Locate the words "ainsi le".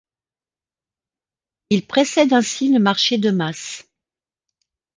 2.33-2.79